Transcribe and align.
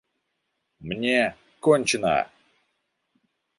Мне— 0.89 1.19
кончено! 1.63 2.17